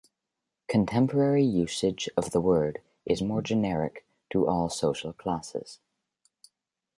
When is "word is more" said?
2.41-3.43